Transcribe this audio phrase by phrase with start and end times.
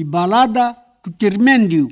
[0.00, 0.66] Η μπαλάντα
[1.02, 1.86] του Κυρμέντιου.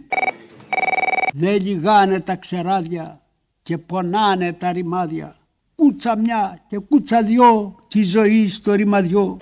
[1.35, 3.21] Δεν λιγάνε τα ξεράδια
[3.63, 5.37] και πονάνε τα ρημάδια.
[5.75, 9.37] Κούτσα μια και κούτσα δυο τη ζωή στο ρημαδιό.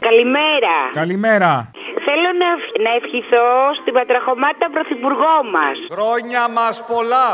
[0.00, 0.76] Καλημέρα.
[0.92, 1.70] Καλημέρα.
[2.06, 2.50] Θέλω να,
[2.84, 3.46] να ευχηθώ
[3.80, 5.76] στην πατραχωμάτα πρωθυπουργό μας.
[5.90, 7.28] Χρόνια μας πολλά.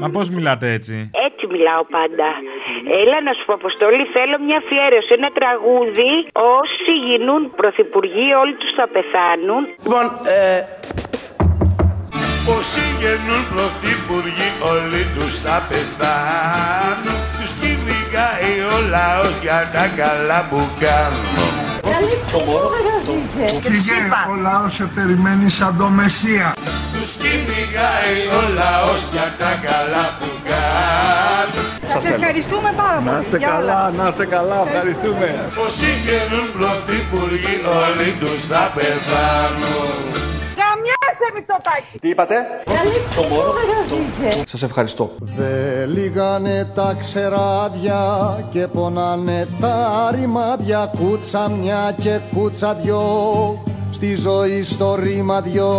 [0.00, 2.28] Μα πώς μιλάτε έτσι; Έτσι μιλάω πάντα.
[3.02, 6.12] Έλα να σου πω, Αποστολή, θέλω μια αφιέρωση, ένα τραγούδι.
[6.58, 9.62] Όσοι γίνουν πρωθυπουργοί, όλοι τους θα πεθάνουν.
[9.84, 10.58] Λοιπόν, ε,
[12.58, 20.60] Όσοι γεννούν πρωθυπουργοί όλοι τους θα πεθάνουν Τους κυνηγάει ο λαός για τα καλά που
[20.82, 21.56] κάνουν
[24.32, 26.54] ο λαός σε περιμένει σαν το Μεσσία.
[26.92, 31.65] Τους κυνηγάει ο λαός για τα καλά που κάνουν
[32.00, 33.10] Σας ευχαριστούμε πάρα πολύ.
[33.10, 35.28] Να είστε καλά, να είστε καλά, ευχαριστούμε.
[35.66, 39.98] Όσοι γεννούν πρωθυπουργοί όλοι τους θα πεθάνουν
[40.62, 41.98] Καμιάσαι Μητσοτάκη.
[42.00, 42.34] τι είπατε;
[44.44, 45.14] Σας Σας ευχαριστώ.
[45.18, 48.00] Δε λίγανε τα ξεράδια
[48.50, 53.00] και πονάνε τα ρημάδια Κούτσα μια και κούτσα δυο
[53.96, 55.72] Στη ζωή στο ρήμα δυο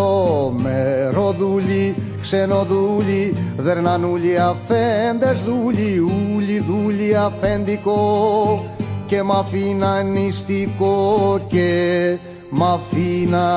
[0.58, 6.00] Με ροδούλι, ξενοδούλι Δερνανούλι αφέντες δούλι
[6.36, 8.66] Ούλι δούλι αφέντικο
[9.06, 12.18] Και μ' αφήνα νηστικό Και
[12.50, 13.50] μ' αφήνα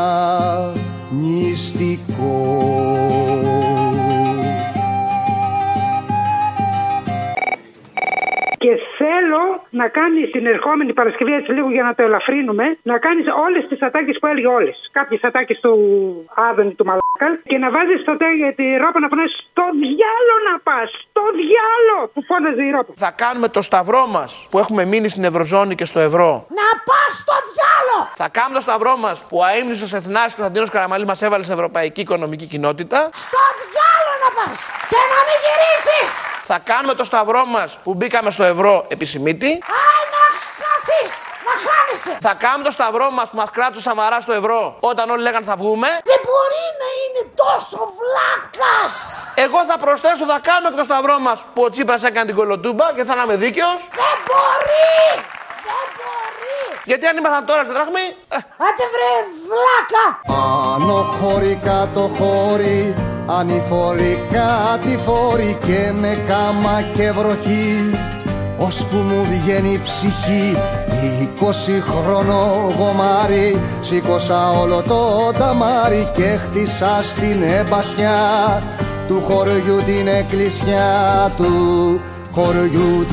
[1.20, 2.60] νηστικό
[9.82, 13.80] να κάνει την ερχόμενη Παρασκευή, έτσι λίγο για να το ελαφρύνουμε, να κάνεις όλες τις
[13.86, 14.76] ατάκες που έλεγε όλες.
[14.98, 15.72] Κάποιες ατάκες του
[16.48, 20.54] Άδωνη του Μαλάκα και να βάζεις στο τέλο τη ρόπα να φωνάζει Στο διάλο να
[20.66, 20.88] πας!
[21.06, 21.98] Στο διάλο!
[22.14, 22.92] Που φώναζε η ρόπα.
[23.06, 26.30] Θα κάνουμε το σταυρό μας που έχουμε μείνει στην Ευρωζώνη και στο ευρώ.
[26.60, 27.98] Να πας στο διάλο!
[28.22, 32.00] Θα κάνουμε το σταυρό μας που ο αείμνησος Εθνάρχη Κωνσταντίνος Καραμαλή μας έβαλε στην Ευρωπαϊκή
[32.00, 32.98] Οικονομική Κοινότητα.
[33.26, 34.46] Στο διάλο να πα!
[34.90, 36.10] Και να μην γυρίσεις!
[36.50, 39.50] Θα κάνουμε το σταυρό μας που μπήκαμε στο ευρώ επισημίτη.
[39.82, 40.24] Άι να
[40.62, 41.10] χαθείς!
[41.48, 42.12] Να χάνεσαι!
[42.26, 45.44] Θα κάνουμε το σταυρό μας που μας κράτησε ο Σαμαρά στο ευρώ όταν όλοι λέγανε
[45.50, 45.88] θα βγούμε.
[46.10, 48.92] Δεν μπορεί να είναι τόσο βλάκας!
[49.44, 52.86] Εγώ θα προσθέσω, θα κάνουμε και το σταυρό μας που ο Τσίπρας έκανε την κολοτούμπα
[52.96, 53.78] και θα είμαι δίκαιος.
[54.00, 54.98] Δεν μπορεί!
[55.68, 56.58] Δεν μπορεί!
[56.84, 58.06] Γιατί αν ήμασταν τώρα στη δραχμή.
[58.28, 59.12] ε, Άντε βρε
[59.48, 60.04] βλάκα!
[60.74, 62.78] Άνω χώρι, κάτω χώρι,
[63.38, 67.90] ανηφορικά τη φόρη και με κάμα και βροχή.
[68.58, 70.56] Ώσπου μου βγαίνει η ψυχή
[71.20, 73.60] είκοσι χρόνο γομάρι.
[73.80, 78.18] Σήκωσα όλο το ταμάρι και χτίσα στην εμπασιά
[79.08, 82.00] του χωριού την εκκλησιά του.
[82.32, 83.06] Χωριού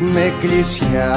[0.00, 1.14] την εκκλησιά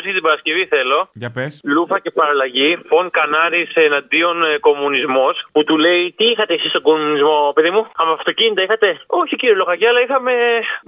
[0.00, 0.98] Αφιέρωση την Παρασκευή θέλω.
[1.22, 1.52] Για πες.
[1.74, 2.70] Λούφα και παραλλαγή.
[2.88, 5.34] Φων Κανάρη εναντίον ε, κομμουνισμός.
[5.54, 8.88] Που του λέει τι είχατε εσείς στον κομμουνισμό, παιδί μου; Άμα αυτοκίνητα είχατε;
[9.20, 10.32] Όχι κύριε Λοχαγιά, αλλά είχαμε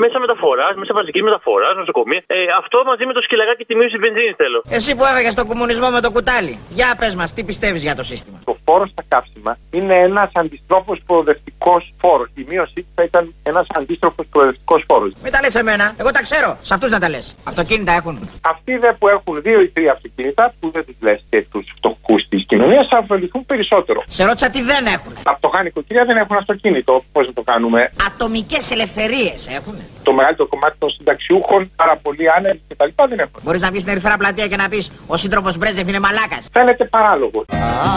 [0.02, 2.22] μέσα μεταφοράς, μέσα μαζική μεταφοράς, νοσοκομεία.
[2.26, 4.58] Ε, αυτό μαζί με το σκυλαγάκι της μείωση βενζίνης θέλω.
[4.78, 6.54] Εσύ που έφαγε τον κομμουνισμό με το κουτάλι.
[6.78, 10.98] Για πες μας, τι πιστεύεις για το σύστημα; Το φόρο στα καύσιμα είναι ένας αντιστρόφος
[11.06, 12.28] προοδευτικός φόρος.
[12.34, 15.12] Η μείωσή του θα ήταν ένας αντίστροφος προοδευτικός φόρος.
[15.22, 16.56] Μην τα λες εμένα, εγώ τα ξέρω.
[16.62, 17.34] Σε αυτούς να τα λες.
[17.44, 18.30] Αυτοκίνητα έχουν.
[18.42, 22.28] Αυτοί δε που έχουν δύο ή τρία αυτοκίνητα, που δεν τους λες και τους φτωχούς
[22.28, 24.02] της κοινωνίας, θα ωφεληθούν περισσότερο.
[24.06, 25.12] Σε ρώτησα τι δεν έχουν.
[25.22, 27.04] Τα φτωχά νοικοκυριά δεν έχουν αυτοκίνητο.
[27.12, 29.76] Πώς να το κάνουμε; Ατομικές ελευθερίες έχουν.
[30.02, 32.90] Το μεγαλύτερο κομμάτι των συνταξιούχων, πάρα πολλοί άνεργοι κτλ.
[33.08, 33.40] δεν έχουν.
[33.42, 36.46] Μπορείς να βγεις στην ερυθρά πλατεία και να πεις Ο σύντροφος Μπρέτζεφ είναι μαλάκας.
[36.52, 37.44] Φαίνεται παράλογο.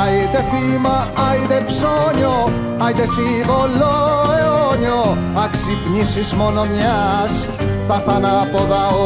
[0.03, 3.95] Άιντε θύμα, άιντε ψώνιο, άιντε σύμβολο
[4.39, 5.17] αιώνιο.
[5.43, 7.45] Αξυπνήσεις μόνο μιας,
[7.87, 8.57] θα έρθαν από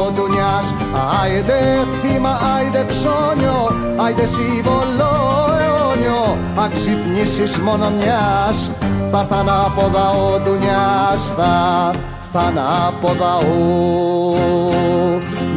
[0.08, 0.74] ο ντουνιάς
[1.22, 1.60] Άιντε
[2.02, 3.60] θύμα, άιντε ψώνιο,
[4.06, 5.14] άιντε σύμβολο
[5.62, 6.38] αιώνιο.
[6.66, 8.70] Αξυπνήσεις μόνο μιας,
[9.12, 13.56] θα έρθαν από ο ντουνιάς Θα έρθαν από ο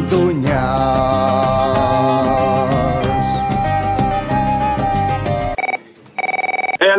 [0.09, 1.62] ντουνιάς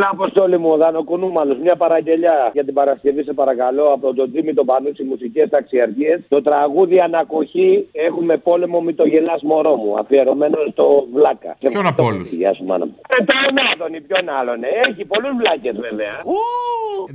[0.04, 1.58] Έλα, Αποστόλη μου, ο Δανοκουνούμαλος.
[1.66, 6.20] Μια παραγγελιά για την Παρασκευή, σε παρακαλώ, από τον Τζίμι τον Πανούτσι, μουσικές ταξιαρχίες.
[6.30, 11.56] Το τραγούδι Ανακοχή έχουμε πόλεμο με το γελάς μωρό μου, αφιερωμένο στο Βλάκα.
[11.60, 12.96] Ποιον από όλους; Γεια σου, μάνα μου.
[13.10, 14.64] Ε, τον Άδωνη, ποιον άλλον.
[14.64, 14.68] ε.
[14.90, 16.16] Έχει πολλούς βλάκες, βέβαια.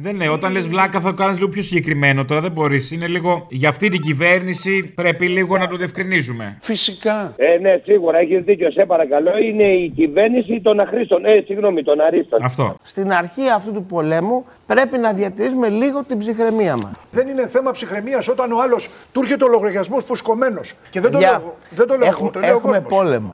[0.05, 2.25] Δεν ναι, όταν λες βλάκα θα το κάνεις λίγο πιο συγκεκριμένο.
[2.25, 2.93] Τώρα δεν μπορείς.
[2.93, 3.47] Είναι λίγο.
[3.51, 6.57] Για αυτή την κυβέρνηση πρέπει λίγο να το διευκρινίζουμε.
[6.61, 7.35] Φυσικά.
[7.37, 8.71] Ε, ναι, σίγουρα έχεις δίκιο.
[8.71, 11.25] Σε παρακαλώ, είναι η κυβέρνηση των αχρήστων.
[11.25, 12.43] Ε, συγγνώμη, των αρίστων.
[12.43, 12.77] Αυτό.
[12.89, 16.91] Στην αρχή αυτού του πολέμου πρέπει να διατηρήσουμε λίγο την ψυχραιμία μας.
[17.11, 20.75] Δεν είναι θέμα ψυχραιμίας όταν ο άλλος του έρχεται ο λογαριασμός φουσκωμένος.
[20.91, 22.99] Και δεν το Για- λέω, δεν το λέω εγώ, έχουμε, το λέει ο έχουμε κόσμος.
[22.99, 23.31] πόλεμο.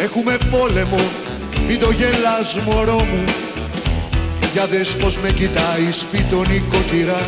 [0.00, 0.96] Έχουμε πόλεμο,
[1.68, 3.24] μην το γελάς μωρό μου
[4.52, 7.18] Για δες πως με κοιτάει σπίτον η κοκκυρά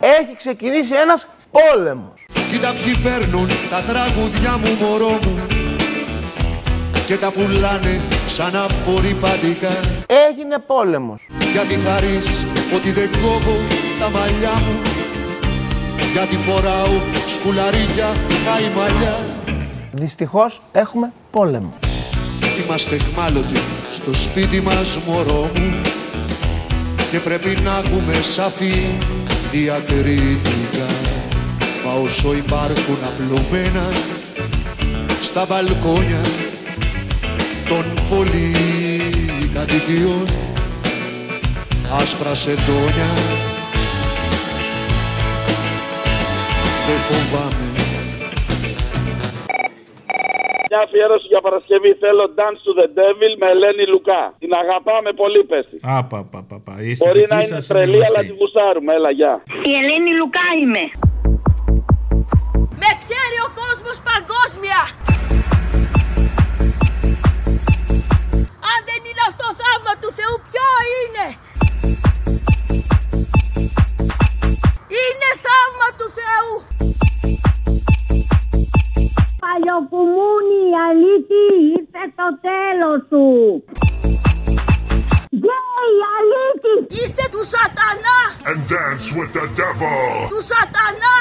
[0.00, 2.26] Έχει ξεκινήσει ένας πόλεμος.
[2.50, 5.46] Κοίτα ποιοι παίρνουν τα τραγουδιά μου μωρό μου
[7.06, 8.00] Και τα πουλάνε
[8.36, 9.74] σαν απορριπαντικά
[10.28, 11.26] Έγινε πόλεμος.
[11.52, 12.44] Γιατί θα ρεις
[12.74, 13.56] ότι δεν κόβω
[14.00, 14.80] τα μαλλιά μου;
[16.12, 18.08] Γιατί φοράω σκουλαρίκια
[18.44, 19.18] χάη μαλλιά
[19.92, 21.70] Δυστυχώς έχουμε πόλεμο.
[22.64, 23.60] Είμαστε χμάλωτοι
[23.92, 25.80] στο σπίτι μας μωρό μου
[27.10, 28.86] Και πρέπει να έχουμε σαφή
[29.52, 30.88] διακριτικά
[31.84, 33.92] Μα όσο υπάρχουν απλωμένα
[35.22, 36.20] στα μπαλκόνια
[37.68, 40.26] των πολυκατοικιών
[42.00, 43.08] άσπρα σεντόνια
[46.86, 47.64] δεν φοβάμαι
[50.70, 54.22] Μια αφιέρωση για Παρασκευή θέλω Dance to the Devil με Ελένη Λουκά.
[54.38, 55.76] Την αγαπάμε πολύ, πέστη.
[55.94, 56.72] Α, πα, πα, πα, πα.
[56.72, 58.26] Η Μπορεί αισθητική να είναι σας τρελή, αλλά γνωστή.
[58.30, 58.90] τη γουστάρουμε.
[58.98, 59.32] Έλα, γεια.
[59.70, 60.84] Η Ελένη Λουκά είμαι.
[62.82, 64.80] Με ξέρει ο κόσμος παγκόσμια.
[68.76, 70.68] Αν δεν είναι αυτό θαύμα του Θεού, ποιο
[70.98, 71.26] είναι;
[75.02, 76.50] Είναι θαύμα του Θεού.
[79.42, 81.44] Παλιοκουμούνι, αλήτη,
[81.76, 83.24] ήρθε το τέλος του.
[85.40, 86.74] Γκέι, αλήτη.
[87.00, 88.18] Είστε του σατανά.
[88.50, 90.28] And dance with the devil.
[90.32, 91.16] Του σατανά!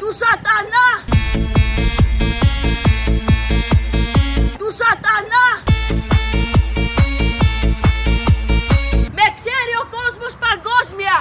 [0.00, 0.86] Του σατανά!
[4.78, 5.46] Σατανά!
[9.18, 11.16] Με ξέρει ο κόσμος παγκόσμια!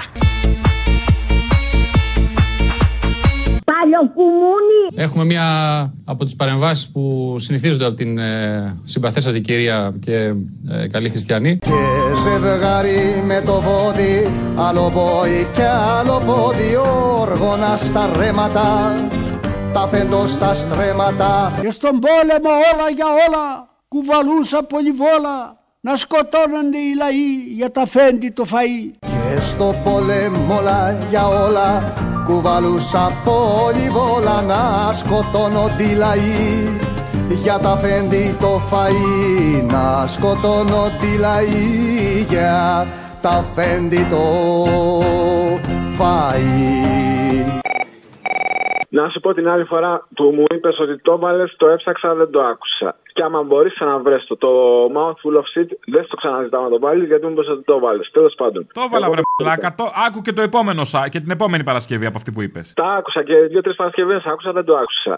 [3.71, 4.81] Παλιοκουμούνι!
[4.95, 5.47] Έχουμε μία
[6.05, 10.33] από τις παρεμβάσεις που συνηθίζονται από την ε, συμπαθέστατη κυρία και
[10.69, 11.57] ε, καλή χριστιανή.
[11.57, 11.71] Και
[12.23, 15.63] ζευγάρι με το βόδι, άλλο πόη και
[15.99, 16.75] άλλο πόδι,
[17.19, 18.95] όργωνα στα ρέματα,
[19.75, 21.51] τα φέντο στα στρέμματα.
[21.61, 25.37] Και στον πόλεμο όλα για όλα κουβαλούσα πολυβόλα
[25.81, 28.93] να σκοτώνονται οι λαοί για τα φέντη το φαΐ.
[28.99, 31.93] Και στο πόλεμο όλα για όλα,
[32.25, 36.79] κουβαλούσα πολυβόλα να σκοτώνονται οι λαοί.
[37.43, 42.87] Για τα φέντη το φαΐ, να σκοτώνονται οι λαοί για
[43.21, 44.23] τα φέντη το
[45.97, 47.24] φαΐ.
[48.97, 52.29] Να σου πω την άλλη φορά που μου είπες ότι το έβαλε, το έψαξα, δεν
[52.31, 52.89] το άκουσα.
[53.13, 54.51] Και άμα μπορείς να βρει το, το
[54.97, 58.01] mouthful of shit, δεν στο ξαναζητάω να το βάλεις γιατί μου είπες ότι το βάλει.
[58.11, 58.67] Τέλος πάντων.
[58.73, 59.75] Το έβαλα, Εγώ βρε το πλάκα.
[59.75, 59.83] Το...
[60.07, 61.07] Άκου και το επόμενο σα...
[61.07, 62.73] και την επόμενη Παρασκευή από αυτή που είπες.
[62.75, 65.13] Τα άκουσα και δύο-τρεις Παρασκευές άκουσα, δεν το άκουσα.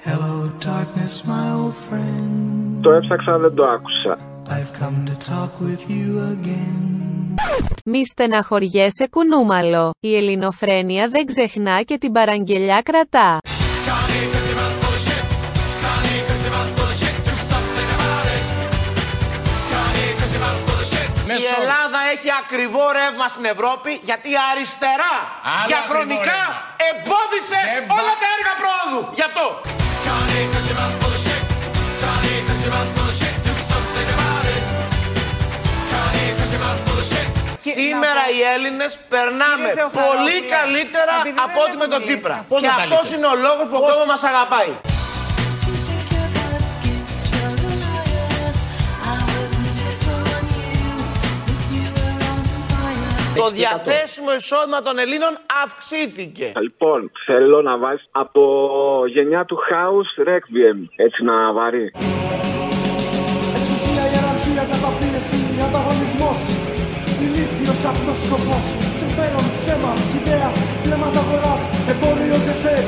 [0.68, 2.32] Darkness, my old friend.
[2.82, 4.18] Το έψαξα, δεν το άκουσα.
[4.56, 6.78] I've come to talk with you again.
[7.86, 9.92] Μη στεναχωριέσαι κουνούμαλο.
[10.00, 13.38] Η ελληνοφρένεια δεν ξεχνά και την παραγγελιά κρατά.
[21.44, 25.16] Η Ελλάδα έχει ακριβό ρεύμα στην Ευρώπη γιατί η αριστερά
[25.56, 27.60] Άλλο διαχρονικά ακριβό εμπόδισε
[28.00, 29.02] όλα τα έργα πρόοδου.
[29.18, 29.46] Γι' αυτό.
[37.80, 42.06] Σήμερα οι Έλληνες περνάμε Κύριε Θεοφαρόπουλε, πολύ καλύτερα επειδή από δεν ό,τι με τον έχουμε
[42.08, 42.34] Τσίπρα.
[42.36, 42.52] μιλήσει.
[42.52, 43.16] Πώς Και δεν τα αυτός λύσετε.
[43.18, 44.72] είναι ο λόγος που ο Πώς- κόσμος μας αγαπάει.
[53.36, 56.52] Το διαθέσιμο εισόδημα των Ελλήνων αυξήθηκε.
[56.62, 58.42] Λοιπόν, θέλω να βάλει από
[59.08, 60.78] γενιά του House Requiem.
[60.96, 61.92] Έτσι να βαρύ.
[63.60, 66.40] Εξουσία, ιεραρχία, καταπίεση, ανταγωνισμός
[67.68, 68.66] Ηλίθιος απλός σκοπός
[69.00, 70.50] Συμφέρον, ψέμα, ιδέα,
[70.84, 72.86] πλέματα αγοράς Εμπόριο και σεξ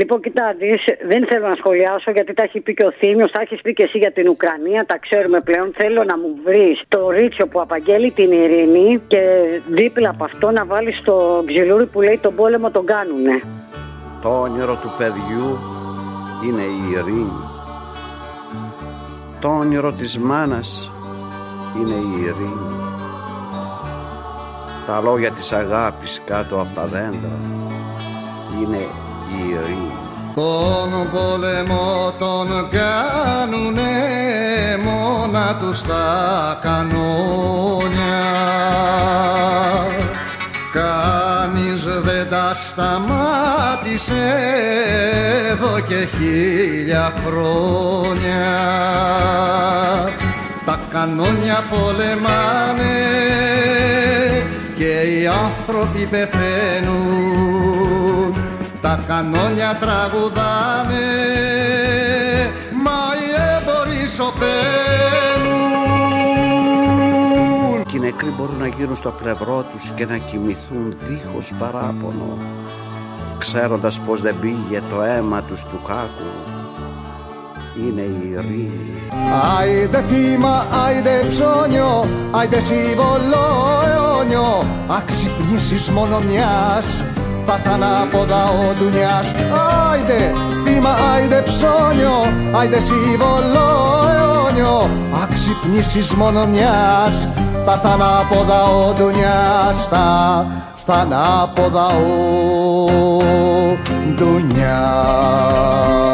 [0.00, 0.66] Λοιπόν, κοιτάξτε,
[1.10, 3.82] δεν θέλω να σχολιάσω γιατί τα έχει πει και ο Θήμιος, τα έχεις πει και
[3.82, 5.72] εσύ για την Ουκρανία, τα ξέρουμε πλέον.
[5.80, 9.22] Θέλω να μου βρεις το ρίτσιο που απαγγέλει την ειρήνη και
[9.68, 13.36] δίπλα από αυτό να βάλεις το ξυλούρι που λέει τον πόλεμο τον κάνουνε.
[14.22, 15.46] Το όνειρο του παιδιού
[16.46, 17.40] είναι η ειρήνη.
[19.40, 20.92] Το όνειρο της μάνας
[21.76, 22.93] είναι η ειρήνη.
[24.86, 27.38] Τα λόγια της αγάπης κάτω από τα δέντρα
[28.60, 28.86] είναι
[29.28, 29.92] η ειρήνη.
[30.34, 33.92] Τον πόλεμο τον κάνουνε
[34.84, 38.22] μόνα τους τα κανόνια
[40.72, 44.34] Κανείς δεν τα σταμάτησε
[45.50, 48.44] εδώ και χίλια χρόνια
[50.64, 53.43] Τα κανόνια πολεμάνε
[54.76, 57.54] και οι άνθρωποι πεθαίνουν
[58.80, 61.08] τα κανόνια τραγουδάνε
[62.84, 64.42] μα οι έμποροι σωπαίνουν.
[67.86, 72.38] Και οι νεκροί μπορούν να γίνουν στο πλευρό τους και να κοιμηθούν δίχως παράπονο
[73.38, 76.30] ξέροντας πως δεν πήγε το αίμα τους του κάκου.
[77.76, 78.98] Είναι η ειρήνη.
[79.58, 87.04] Άιντε θύμα, άιντε ψώνιο, άιντε σύμβολο αιώνιο Αξυπνήσεις μόνο μιας,
[87.46, 89.32] θα έρθ' ανάποδα ο ντουνιάς
[89.90, 90.32] Άιντε
[90.64, 93.68] θύμα, άιντε ψώνιο, άιντε σύμβολο
[94.16, 94.90] αιώνιο
[95.22, 97.28] Αξυπνήσεις μόνο μιας,
[97.64, 101.94] θα έρθ' ανάποδα ο ντουνιάς Θα έρθ' ανάποδα ο
[104.14, 106.13] ντουνιάς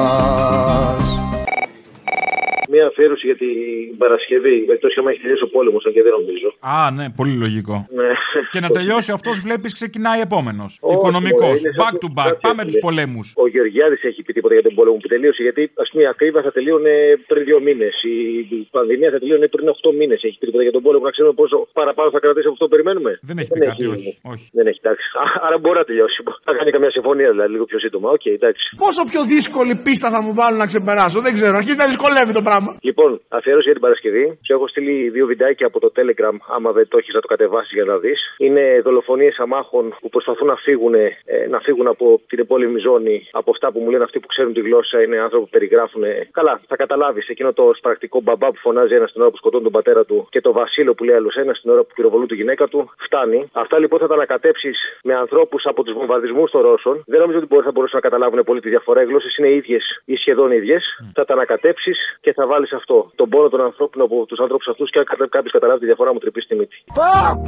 [3.00, 4.56] Μία αφιέρωση για την Παρασκευή.
[4.74, 6.48] Εκτό και άμα έχει τελειώσει ο πόλεμος, αν και δεν νομίζω.
[6.74, 7.76] Α, ναι, πολύ λογικό.
[8.00, 8.10] Ναι.
[8.52, 10.70] Και να τελειώσει αυτός, βλέπεις, ξεκινάει επόμενος.
[10.80, 11.48] Όχι, Οικονομικός.
[11.48, 12.28] μωρέ, είναι σαν Back το- to back.
[12.30, 12.84] κάτι Πάμε έτσι τους λέει.
[12.88, 13.26] πολέμους.
[13.44, 15.42] Ο Γεωργιάδης έχει πει τίποτα για τον πόλεμο που τελείωσε.
[15.46, 16.92] Γιατί, ας πούμε, η ακρίβεια θα τελείωνε
[17.30, 17.94] πριν δύο μήνες.
[18.56, 20.18] Η πανδημία θα τελείωνε πριν 8 μήνες.
[20.26, 21.04] Έχει πει τίποτα για τον πόλεμο.
[21.08, 23.10] Να ξέρουμε πόσο παραπάνω θα κρατήσει από αυτό που περιμένουμε.
[23.28, 24.10] Δεν έχει πει κάτι, όχι.
[24.32, 24.44] όχι.
[24.58, 25.04] Δεν έχει, εντάξει.
[25.22, 26.16] Α, Άρα μπορεί να τελειώσει.
[26.46, 28.08] Θα κάνει καμιά συμφωνία δηλαδή λίγο πιο σύντομα.
[28.16, 28.64] Οκ, εντάξει.
[28.84, 31.54] Πόσο πιο δύσκολη πίστα θα μου βάλουν να ξεπεράσω, δεν ξέρω.
[31.60, 32.70] Αρχίζει να δυσκολεύει το πράγμα.
[32.90, 34.38] Λοιπόν, αφιέρωση για την Παρασκευή.
[34.46, 37.72] Σου έχω στείλει δύο βιντεάκια από το Telegram, άμα δεν το έχεις να το κατεβάσεις
[37.72, 38.34] για να δεις.
[38.38, 41.10] Είναι δολοφονίες αμάχων που προσπαθούν να φύγουν, ε,
[41.48, 43.28] να φύγουν από την επόλεμη ζώνη.
[43.32, 46.02] Από αυτά που μου λένε αυτοί που ξέρουν τη γλώσσα, είναι άνθρωποι που περιγράφουν.
[46.30, 49.72] Καλά, θα καταλάβεις εκείνο το σπρακτικό μπαμπά που φωνάζει ένας την ώρα που σκοτώνει τον
[49.72, 52.66] πατέρα του και το βασίλειο που λέει άλλος ένας την ώρα που πυροβολούν τη γυναίκα
[52.68, 52.90] του.
[52.98, 53.48] Φτάνει.
[53.52, 57.02] Αυτά λοιπόν θα τα ανακατέψεις με ανθρώπους από τους βομβαρδισμούς των Ρώσων.
[57.06, 59.02] Δεν νομίζω ότι μπορεί- θα μπορούσαν να καταλάβουν πολύ τη διαφορά.
[59.02, 60.84] Οι γλώσσες είναι ίδιες ή σχεδόν ίδιες.
[61.14, 63.11] Θα τα ανακατέψεις και θα βάλεις αυτό.
[63.15, 66.19] Τον πόνο των ανθρώπων από του ανθρώπου αυτού και αν κάποιο καταλάβει τη διαφορά μου
[66.19, 66.83] τρυπεί στη μύτη.
[66.93, 67.45] Папа!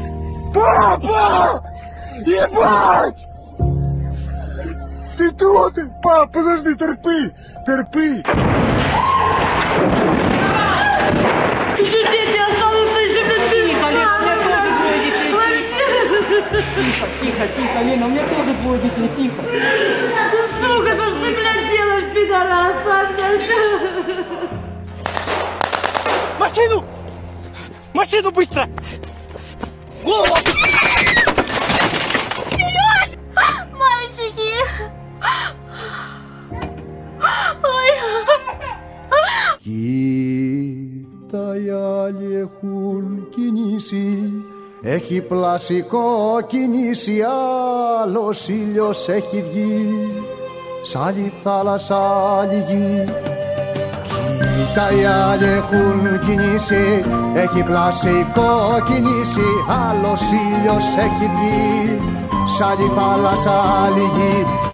[2.25, 3.21] Ебать!
[5.17, 5.81] Ты кто ты?
[6.03, 7.19] Пап, подожди, терпи!
[7.65, 8.09] Терпи!
[11.77, 16.11] Дети останутся еще без Тихо, Лена, у меня тоже двое детей.
[16.75, 19.41] Тихо, тихо, тихо, Лена, у меня тоже двое детей, тихо.
[20.61, 24.60] Сука, что ж ты, блядь, делаешь, пидорас, а, блядь?
[26.41, 26.83] Машину!
[27.93, 28.67] Машину быстро!
[30.03, 30.35] Голову!
[32.51, 33.09] Сереж!
[33.81, 34.51] Мальчики!
[37.75, 37.91] Ой!
[39.63, 44.31] Κοίτα οι άλλοι έχουν κινήσει
[44.81, 47.21] Έχει πλασικό κινήσει
[48.01, 49.87] Άλλος ήλιος έχει βγει
[50.81, 51.97] Σ' άλλη θάλασσα
[52.39, 53.05] άλλη γη
[54.66, 57.04] Κοίτα οι άλλοι έχουν κινήσει
[57.34, 58.50] Έχει πλασικό
[58.86, 59.48] κινήσει
[59.88, 62.00] Άλλος ήλιος έχει βγει.
[62.56, 63.50] Σ' άλλη θάλασσα
[63.84, 64.71] άλλη γη Θέλω να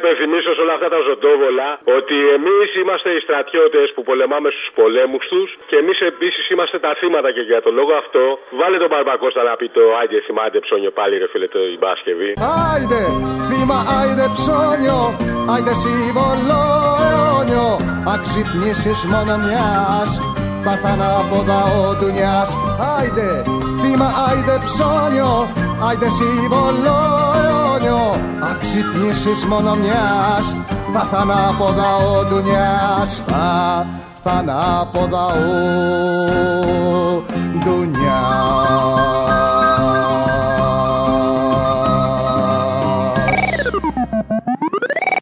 [0.00, 5.24] υπενθυμίσω σε όλα αυτά τα ζωντόβολα ότι εμείς είμαστε οι στρατιώτες που πολεμάμε στους πολέμους
[5.32, 8.22] τους και εμείς επίσης είμαστε τα θύματα και για τον λόγο αυτό
[8.60, 12.30] βάλε τον Μπαρμπακώστα να πει το Άγγε θυμάται ψώνιο πάλι ρε φίλε το η Παρασκευή.
[12.72, 13.02] Άιντε
[13.48, 15.00] θύμα, άιντε ψώνιο,
[15.52, 16.60] άιντε σύμβολο
[17.06, 17.68] αιώνιο
[18.14, 20.10] Αξυπνήσεις μόνο μιας,
[20.64, 22.50] θα έρθ' ανάποδα ο ντουνιάς
[22.96, 23.28] Άιντε
[23.80, 25.32] θύμα, άιντε ψώνιο,
[25.86, 26.08] άιντε
[27.80, 28.20] σύμβολο αιώνιο
[28.52, 30.56] Αξυπνήσεις μόνο μιας,
[30.92, 33.86] θα έρθ' ανάποδα ο ντουνιάς Θα
[34.24, 37.22] έρθ' ανάποδα ο
[37.58, 39.19] ντουνιάς